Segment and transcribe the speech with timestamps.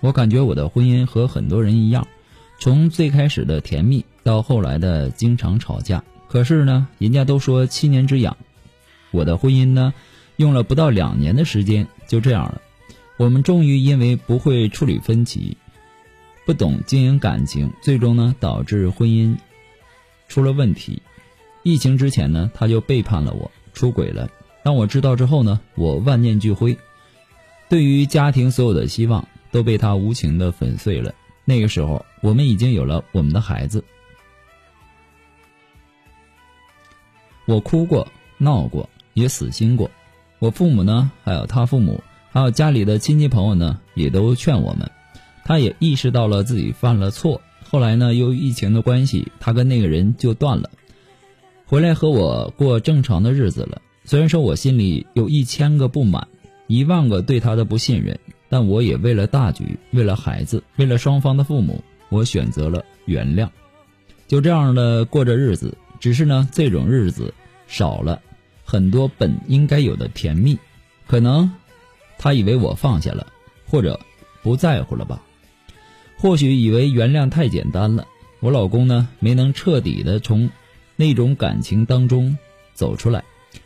[0.00, 2.06] 我感觉我的婚姻和很多人一样，
[2.60, 6.02] 从最开始的甜蜜到后来的经常吵架。
[6.28, 8.36] 可是呢，人家都说七年之痒，
[9.10, 9.92] 我的婚姻呢，
[10.36, 12.60] 用了不到两年的时间就这样了。
[13.16, 15.56] 我们终于因为不会处理分歧，
[16.46, 19.36] 不懂经营感情，最终呢导致婚姻
[20.28, 21.02] 出了问题。
[21.64, 24.30] 疫情之前呢，他就背叛了我，出轨了。
[24.62, 26.78] 当我知道之后呢，我万念俱灰，
[27.68, 29.26] 对于家庭所有的希望。
[29.50, 31.14] 都被他无情的粉碎了。
[31.44, 33.82] 那个时候，我们已经有了我们的孩子。
[37.46, 39.90] 我哭过，闹过，也死心过。
[40.38, 44.90] 我父母呢，还有他父母，还有家里的亲戚朋友呢，也都劝我们。
[45.44, 47.40] 他也意识到了自己犯了错。
[47.64, 50.70] 后来呢，由于疫情的关系，他跟那个人就断了，
[51.64, 53.80] 回来和我过正常的日子了。
[54.04, 56.28] 虽然说我心里有一千个不满，
[56.66, 58.18] 一万个对他的不信任。
[58.48, 63.48] 但我也为了大局，为了孩子，为了双方的父母，我选择了原谅，
[64.26, 65.76] 就这样的过着日子。
[66.00, 67.34] 只是呢，这种日子
[67.66, 68.22] 少了
[68.64, 70.58] 很多本应该有的甜蜜。
[71.06, 71.50] 可能
[72.18, 73.26] 他以为我放下了，
[73.66, 73.98] 或者
[74.42, 75.20] 不在乎了吧？
[76.16, 78.06] 或许以为原谅太简单了。
[78.40, 80.48] 我老公呢，没能彻底的从
[80.96, 82.38] 那种感情当中
[82.72, 83.24] 走出来，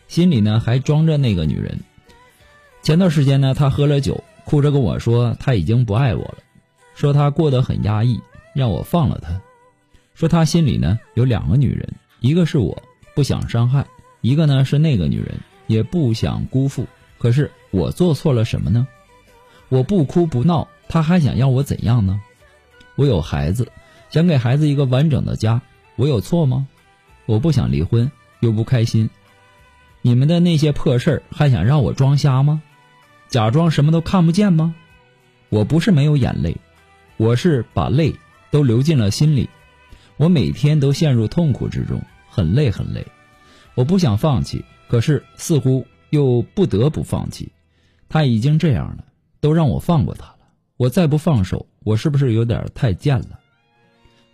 [0.08, 1.78] 心里呢还装着那个女人。
[2.82, 4.24] 前段时间呢，他喝了酒。
[4.52, 6.36] 哭着跟我说他已经不爱我了，
[6.94, 8.20] 说他过得很压抑，
[8.52, 9.40] 让我放了他。
[10.14, 12.82] 说他心里呢有两个女人，一个是我
[13.14, 13.86] 不想伤害，
[14.20, 16.86] 一个呢是那个女人也不想辜负。
[17.16, 18.86] 可是我做错了什么呢？
[19.70, 22.20] 我不哭不闹，他还想要我怎样呢？
[22.96, 23.68] 我有孩子，
[24.10, 25.62] 想给孩子一个完整的家，
[25.96, 26.68] 我有错吗？
[27.24, 29.08] 我不想离婚又不开心，
[30.02, 32.60] 你们的那些破事儿还想让我装瞎吗？
[33.32, 34.74] 假装什么都看不见吗？
[35.48, 36.54] 我不是没有眼泪，
[37.16, 38.14] 我是把泪
[38.50, 39.48] 都流进了心里。
[40.18, 41.98] 我每天都陷入痛苦之中，
[42.28, 43.06] 很累很累。
[43.74, 47.50] 我不想放弃，可是似乎又不得不放弃。
[48.06, 49.04] 他已经这样了，
[49.40, 50.40] 都让我放过他了。
[50.76, 53.40] 我再不放手，我是不是有点太贱了？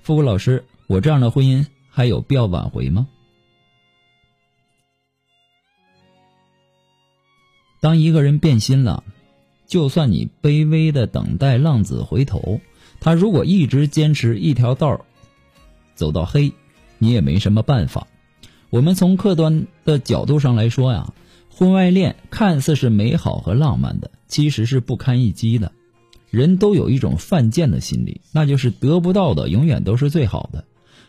[0.02, 3.06] 付古老师，我这样的婚姻还有必要挽回吗？
[7.80, 9.04] 当一个人变心了，
[9.66, 12.60] 就算你卑微的等待浪子回头，
[13.00, 15.04] 他如果一直坚持一条道
[15.94, 16.52] 走到黑，
[16.98, 18.06] 你也没什么办法。
[18.70, 21.12] 我们从客观的角度上来说呀，
[21.48, 25.72] 婚外恋看似是美好和浪漫的，其实是不堪一击的。
[26.30, 30.64] 人都有一种犯贱的心理，那就是得不到的永远都是最好的。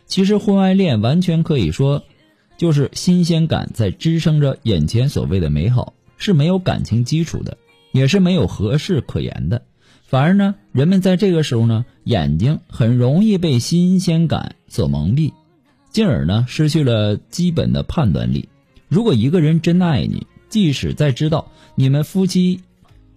[0.06, 2.04] 其实婚外恋完全可以说，
[2.56, 5.92] 就是新鲜感在支撑着眼前所谓的美好。
[6.20, 7.58] 是没有感情基础的，
[7.90, 9.62] 也是没有合适可言的。
[10.04, 15.32] 反而呢，人们在这个时候呢，眼睛很容易被新鲜感所蒙蔽，
[15.90, 18.48] 进而呢，失去了基本的判断力。
[18.88, 22.60] 如果一个人真爱你，即使在知道你们夫妻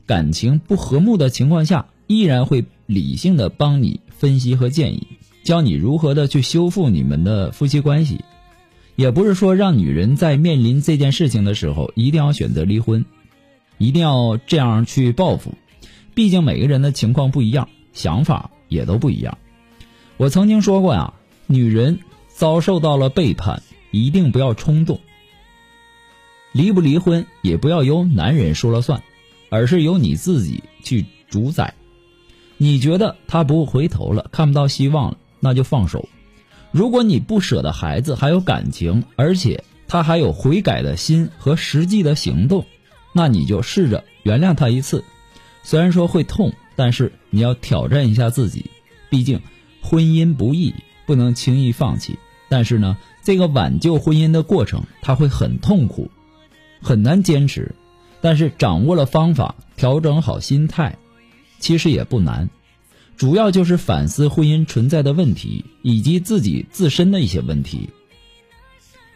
[0.05, 5.07] 感情不和睦的情况下，依然会理性的帮你分析和建议，
[5.43, 8.23] 教你如何的去修复你们的夫妻关系。
[8.95, 13.05] 也不是说让女人在面临这件事情的时候一定要选择离婚，
[13.77, 15.53] 一定要这样去报复。
[16.13, 19.37] 毕竟每个人的情况不一样，想法也都不一样。
[20.17, 21.13] 我曾经说过呀，
[21.47, 24.99] 女人遭受到了背叛，一定不要冲动。
[26.51, 29.01] 离不离婚也不要由男人说了算，
[29.49, 31.73] 而是由你自己去主宰。
[32.57, 36.07] 你觉得他不回头了，看不到希望了，那就放手。
[36.73, 42.65] 如果你不舍得孩子，还有感情，而且他还有悔改的心和实际的行动，
[43.13, 45.03] 那你就试着原谅他一次。
[45.61, 48.65] 虽然说会痛，但是你要挑战一下自己，
[49.11, 49.39] 毕竟
[49.83, 50.73] 婚姻不易，
[51.05, 52.17] 不能轻易放弃。
[52.49, 56.09] 但是呢，这个挽救婚姻的过程，他会很痛苦，
[56.81, 57.75] 很难坚持。
[58.19, 60.97] 但是掌握了方法，调整好心态，
[61.59, 62.49] 其实也不难。
[63.15, 67.89] 主要就是反思婚姻存在的问题，以及自己自身的一些问题，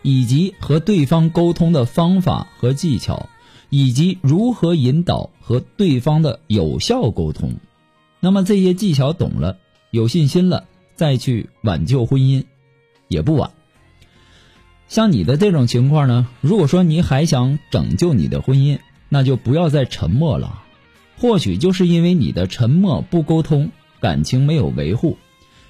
[0.02, 3.28] 以及和对方沟通的方法和技巧，
[3.70, 7.56] 以及如何引导和对方的有效沟通。
[8.20, 9.58] 那么这些技巧懂了，
[9.92, 10.66] 有信心了，
[10.96, 12.46] 再去挽救婚姻，
[13.08, 13.52] 也不晚。
[14.88, 18.80] 像你的这种情况呢，如果说你还想拯救你的婚姻，
[19.10, 20.64] 那就不要再沉默了。
[21.18, 23.72] 或许就是因为你的沉默不沟通。
[24.00, 25.18] 感情没有维护，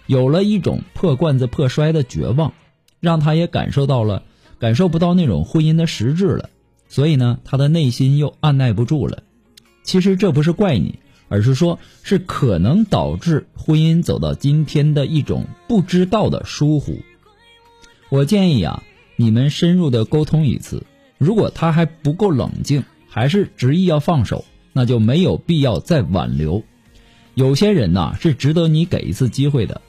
[0.06, 2.54] 有了一种破罐子破摔的绝望，
[3.00, 4.24] 让他也感受到了
[4.60, 6.50] 感受不到那种婚姻的实质了，
[6.90, 9.24] 所以呢，他的内心又按耐不住了。
[9.84, 17.00] 其实这不是怪你，而是说是可能导致婚姻走到今天的一种不知道的疏忽。
[18.10, 18.84] 我建议啊，
[19.16, 20.84] 你们深入的沟通一次，
[21.18, 26.64] 如果他还不够冷静，还是执意要放手，那就没有必要再挽留。
[27.38, 29.80] 有些人呐是值得你给一次机会的，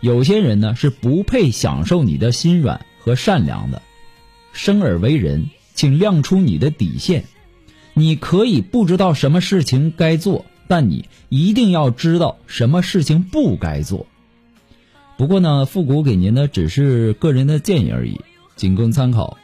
[0.00, 3.80] 有些人呢是不配享受你的心软和善良的。
[4.52, 7.24] 生而为人，请亮出你的底线。
[7.94, 14.06] 你可以不知道什么事情该做，但你一定要知道什么事情不该做。
[15.16, 18.20] 不过呢，复古给您的只是个人的建议而已，
[18.54, 19.38] 仅供参考。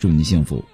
[0.00, 0.64] 祝你幸福。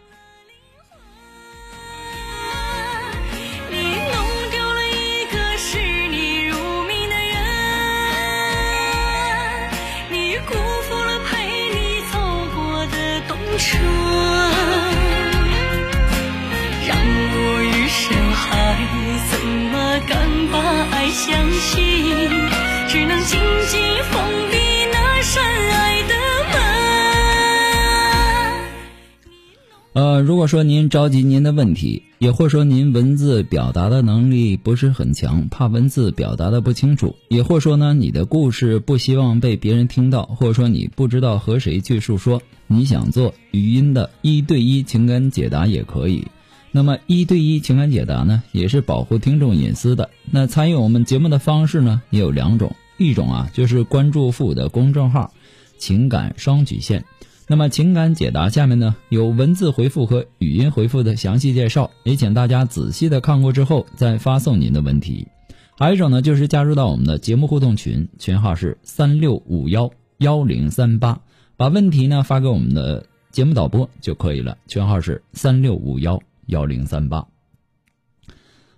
[29.94, 42.42] 呃，如果说您着急您的问题，也或说您文字表达的能力不是很强，怕文字表达的不清楚，也或说呢，你的故事不希望被别人听到，或者说你不知道和谁去诉说。
[42.66, 46.26] 你想做语音的一对一情感解答也可以，
[46.72, 50.10] 那么一对一情感解答呢，也是保护听众隐私的。
[50.28, 55.32] 那参与我们节目的方式呢，也有两种，一种啊就是关注父母的公众号
[55.78, 57.04] “情感双曲线”，
[57.46, 65.28] 那么情感解答下面呢有文字回复和语音回复的详细介绍，也请大家仔细的看过之后再发送您的问题。
[65.76, 71.20] 还有一种呢，就是加入到我们的节目互动群，群号是三六五幺幺零三八。
[71.56, 77.26] 把问题呢发给我们的节目导播就可以了，群号是三六五幺幺零三八。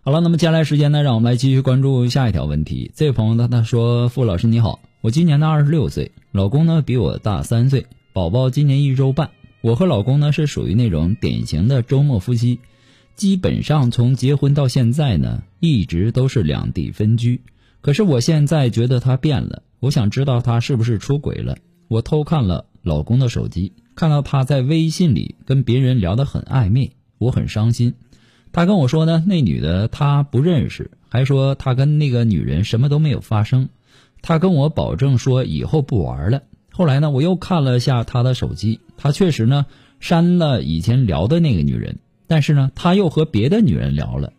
[0.00, 2.90] 好了，那么接下来时间呢，让我们来继续关注下一条问题。
[2.94, 7.86] 这位朋友呢，他说：“傅老师你好，我今年呢二十六岁，老公呢比我大三岁，
[8.16, 9.32] 宝宝今年一周半。
[9.60, 12.60] 我和老公呢是属于那种典型的周末夫妻，
[13.14, 17.42] 基本上从结婚到现在呢，一直都是两地分居。
[17.82, 21.58] 可是我现在觉得他变了，我想知道他是不是出轨了。”
[21.88, 27.92] 我偷看了老公的手机，看到他在微信里跟别人聊得很暧昧，我很伤心。
[28.50, 33.68] 他跟我说呢，那女的他不认识，还说他跟那个女人什么都没有发生。
[34.22, 36.44] 他跟我保证说以后不玩了。
[36.76, 39.64] 后来呢，我又看了下他的手机，他确实呢
[39.98, 44.34] 删了以前聊的那个女人，但是呢他又和别的女人聊了。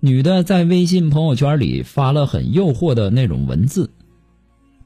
[0.00, 3.90] 女的在微信朋友圈里发了很诱惑的那种文字。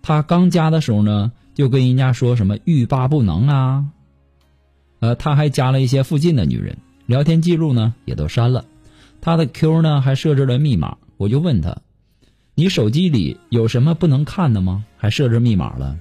[0.02, 1.30] 他刚加的时候呢。
[1.56, 3.86] 就跟人家说什么欲罢不能啊，
[5.00, 8.66] 呃，他还加了一些附近的女人，聊天记录呢也都删了，
[9.22, 10.98] 他的 Q 呢还设置了密码。
[11.16, 11.78] 我就问他，
[12.54, 14.84] 你手机里有什么不能看的吗？
[14.98, 15.96] 还设置密码了？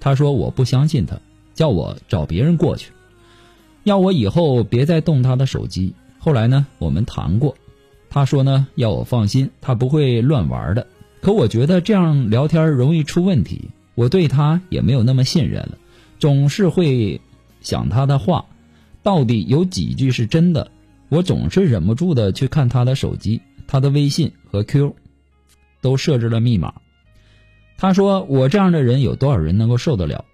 [0.00, 1.18] 他说我不相信他，
[1.54, 2.92] 叫我找别人过去，
[3.84, 5.94] 要我以后别再动他的手机。
[6.18, 7.56] 后来呢，我们谈过，
[8.10, 10.86] 他说呢要我放心，他不会乱玩的。
[11.20, 13.70] 可我觉得这样聊天容易出问题。
[13.94, 15.78] 我对他也没有那么信任了，
[16.20, 17.20] 总是会
[17.60, 18.46] 想他的话，
[19.02, 20.70] 到底有几句是真的？
[21.08, 24.94] 我总是忍不住的去看他的手机，他的微信和 Q
[25.80, 26.74] 都设置了密码。
[27.78, 30.24] 他说我这样的人有多少人能够受得了？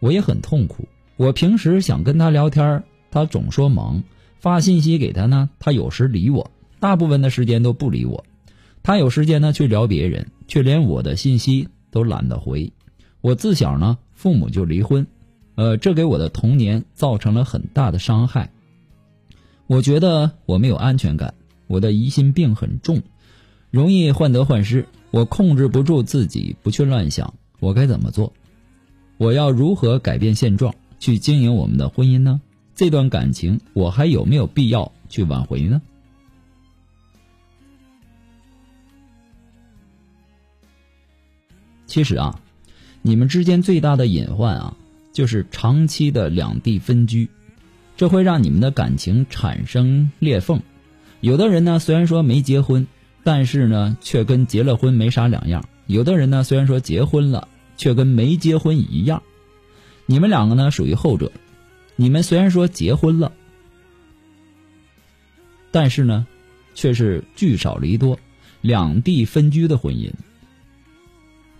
[0.00, 0.86] 我也很痛苦。
[1.16, 4.02] 我平时想跟他聊天，他总说忙；
[4.38, 8.24] 发信息给他呢，他有时理我，大部分的时间都不理我。
[8.82, 12.70] 他有时间呢去聊别人，却连我的信息都懒得回。
[13.22, 15.06] 我自小呢，父母就离婚，
[15.54, 18.50] 呃，这给我的童年造成了很大的伤害。
[19.66, 21.32] 我觉得我没有安全感，
[21.66, 23.02] 我的疑心病很重，
[23.70, 27.34] 容易患得患失，我控制不住自己，不去乱想。
[27.58, 28.32] 我该怎么做？
[29.18, 32.40] 我要如何改变现状，去经营我们的婚姻呢？
[32.74, 35.82] 这段感情，我还有没有必要去挽回呢？
[41.86, 42.40] 其实啊，
[43.02, 44.76] 你们之间最大的隐患啊，
[45.12, 47.28] 就是长期的两地分居，
[47.96, 50.62] 这会让你们的感情产生裂缝。
[51.20, 52.86] 有的人呢，虽然说没结婚，
[53.22, 59.22] 但是呢，却跟结了婚没啥两样；有的人呢，虽然说结婚了，却跟没结婚一样。
[60.06, 61.30] 你们两个呢，属于后者。
[61.96, 63.32] 你们虽然说结婚了，
[65.70, 66.26] 但是呢，
[66.74, 68.18] 却是聚少离多、
[68.62, 70.10] 两地分居的婚姻。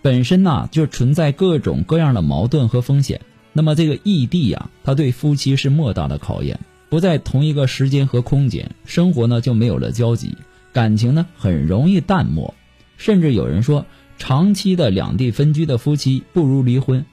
[0.01, 3.21] 本身呢，就存在各种各样的矛盾和风险。
[3.53, 6.59] 那么这个异地呀，它对夫妻是莫大的考验。
[6.89, 10.35] 不在同一个时间和空间，生活呢就没有了交集，
[10.73, 12.53] 感情呢很容易淡漠。
[12.97, 13.85] 甚至有人说，
[14.17, 17.05] 长期的两地分居的夫妻不如离婚。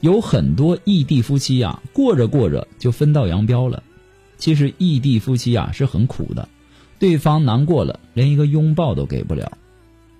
[0.00, 3.82] 有很多异地夫妻呀，过着过着就分道扬镳了。
[4.36, 6.48] 其实异地夫妻呀是很苦的，
[6.98, 9.58] 对方难过了，连一个拥抱都给不了，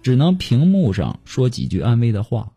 [0.02, 2.50] 只能屏幕上说几句安慰的话。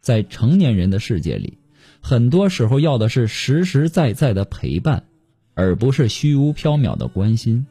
[0.00, 1.56] 在成年人的世界里，
[2.00, 5.04] 很多时候要的是实实在在的陪伴，
[5.54, 7.66] 而不是虚无缥缈的关心。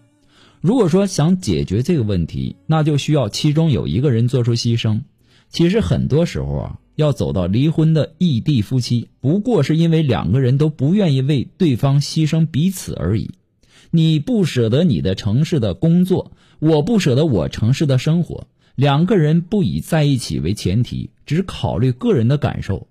[0.63, 5.01] 如果说想解决这个问题，那就需要其中有一个人做出牺牲。
[5.49, 6.79] 其实很多时候啊。
[6.95, 13.31] 要走到离婚的异地夫妻，不过是因为两个人都不愿意为对方牺牲彼此而已。
[13.89, 18.45] 你不舍得你的城市的工作，我不舍得我城市的生活。
[18.75, 22.87] 两个人不以在一起为前提，只考虑个人的感受，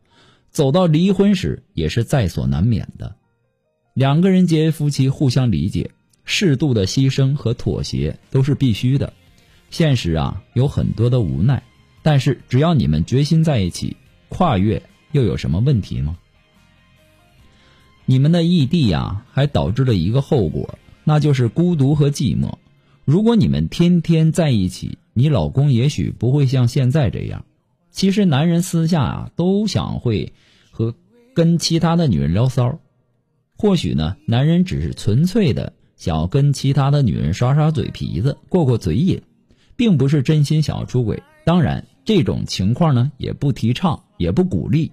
[0.50, 3.14] 走到离婚时也是在所难免的。
[3.94, 5.92] 两个人结为夫妻，互相理解，
[6.24, 9.12] 适度的牺牲和妥协都是必须的。
[9.70, 11.62] 现实啊，有很多的无奈。
[12.02, 13.96] 但是，只要你们决心在一起，
[14.28, 16.18] 跨越又有什么问题吗？
[18.04, 22.54] 你们的异地呀，还导致了一个后果，那就是孤独和寂寞。
[23.04, 27.44] 如果你们天天在一起，你老公也许不会像现在这样。
[27.92, 30.32] 其实，男人私下啊，都想会
[30.70, 30.94] 和
[31.34, 32.80] 跟其他的女人聊骚。
[33.56, 39.22] 或许呢，男人只是纯粹的想跟其他的女人耍耍嘴皮子，过过嘴瘾，
[39.76, 41.22] 并不是真心想要出轨。
[41.44, 41.86] 当然。
[42.04, 44.90] 这种情况呢，也不提倡，也不鼓励。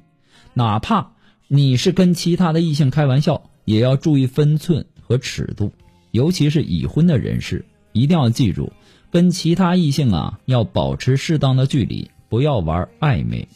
[0.54, 1.14] 哪怕
[1.48, 5.74] 你是跟其他的异性开玩笑，也要注意分寸和尺度。
[6.12, 8.72] 尤其是已婚的人士，一定要记住，
[9.10, 13.48] 跟其他异性啊要保持适当的距离，不要玩暧昧。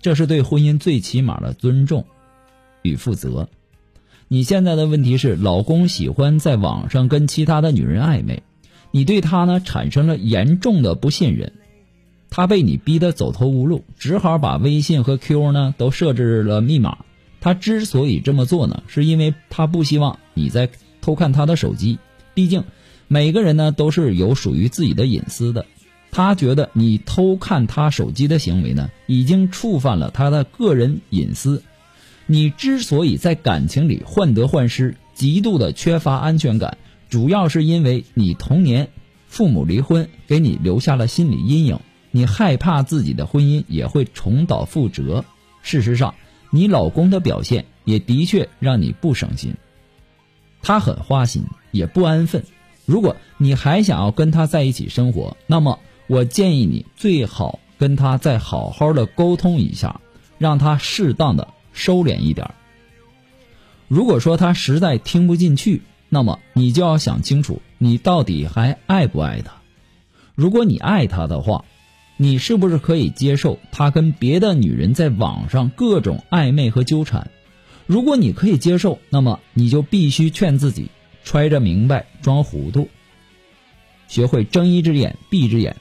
[0.00, 2.06] 这是对婚姻最起码的尊重
[2.82, 3.48] 与负责。
[4.28, 8.42] 你现在的问题是，老公喜欢在网上跟其他的女人暧昧，
[8.90, 11.52] 你对他呢产生了严重的不信任。
[12.30, 16.98] 他被你逼得走投无路，只好把微信和 Q 呢都设置了密码。
[17.40, 20.68] 他之所以这么做呢，是因为他不希望你在
[21.00, 21.98] 偷看他的手机。
[22.32, 22.64] 毕竟，
[23.06, 25.66] 每个人呢都是有属于自己的隐私的。
[26.10, 31.62] 他觉得你偷看他手机的行为呢，已经触犯了他的个人隐私。
[32.26, 36.78] 你之所以在感情里患得患失，极度的缺乏安全感，
[37.10, 38.88] 主要是因为你童年
[39.28, 41.78] 父母离婚，给你留下了心理阴影。
[42.10, 45.24] 你害怕自己的婚姻也会重蹈覆辙。
[45.62, 46.14] 事实上，
[46.50, 49.54] 你老公的表现也的确让你不省心。
[50.62, 52.44] 他很花心，也不安分。
[52.86, 60.00] 如果你还想要跟他在一起生活，那么我建议你最好跟他再好好的沟通一下，
[60.38, 62.50] 让他适当的收敛一点。
[63.88, 69.52] 如果说他实在听不进去，那么你就要想清楚，你到底还爱不爱他？
[70.34, 71.66] 如果你爱他的话，
[72.16, 77.30] 你是不是可以接受他跟别的女人在网上各种暧昧和纠缠？
[77.86, 80.88] 如果你可以接受，那么你就必须劝自己
[81.24, 82.88] 揣着明白装糊涂，
[84.08, 85.76] 学会睁一只眼闭一只眼，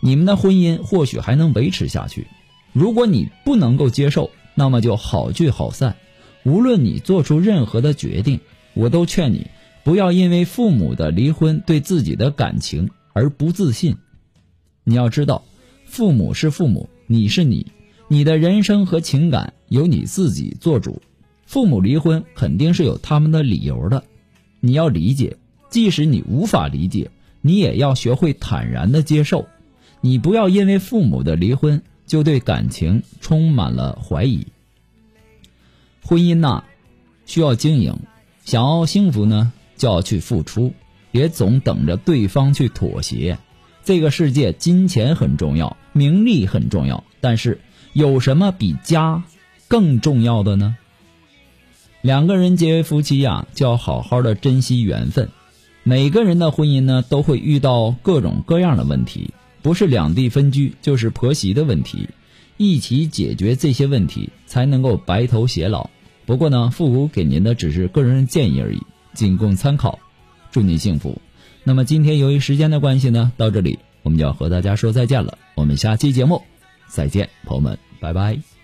[0.00, 2.26] 你们的婚姻或许还能维持下去。
[2.72, 5.94] 如果你不能够接受，那么就好聚好散。
[6.42, 8.40] 无论你做出任何的决定，
[8.74, 9.46] 我都劝你
[9.84, 13.96] 不要因为父母的离婚对自己的感情而不自信。
[14.82, 15.44] 你要知道。
[15.86, 17.68] 父母是父母，你是你，
[18.08, 21.00] 你的人生和情感由你自己做主。
[21.46, 24.02] 父母离婚肯定是有他们的理由的，
[24.60, 25.36] 你要理解。
[25.70, 27.10] 即使你无法理解，
[27.40, 29.46] 你也要学会坦然的接受。
[30.00, 34.48] 你不要因为父母的离婚就对感情充满了怀疑。
[36.02, 36.64] 婚姻呐，
[37.26, 37.98] 需要经营，
[38.44, 40.72] 想要幸福呢，就要去付出，
[41.12, 43.38] 别总等着对方去妥协。
[43.84, 47.60] 这个世界，金钱很重要，名利很重要，但是
[47.92, 49.22] 有什么比家
[49.68, 50.76] 更重要的呢？
[52.00, 55.30] 两个人结为夫妻呀，就要好好的珍惜缘分。
[55.82, 62.08] 每个人的婚姻呢，都会遇到各种各样的问题，不是两地分居，就是婆媳的问题，
[62.56, 65.88] 一起解决这些问题，才能够白头偕老。
[66.26, 68.80] 不过呢，父母给您的只是个人建议而已，
[69.14, 69.98] 仅供参考。
[70.50, 71.20] 祝您幸福。
[71.64, 75.36] 那么今天由于时间的关系呢，到这里我们就要和大家说再见了。
[75.54, 76.42] 我们下期节目
[76.86, 78.57] 再见，朋友们，拜拜。